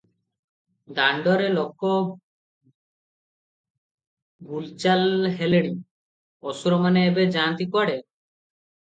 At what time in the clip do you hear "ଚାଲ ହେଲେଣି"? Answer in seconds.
4.85-5.75